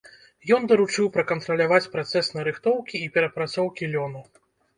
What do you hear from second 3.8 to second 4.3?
лёну.